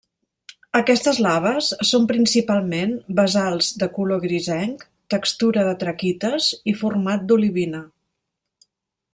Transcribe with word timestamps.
Aquestes 0.77 1.19
laves 1.25 1.67
són 1.89 2.07
principalment 2.11 2.95
basalts 3.21 3.69
de 3.83 3.89
color 3.99 4.23
grisenc, 4.25 4.87
textura 5.15 5.69
de 5.69 5.77
traquites 5.85 6.49
i 6.73 6.77
format 6.83 7.29
d'olivina. 7.33 7.85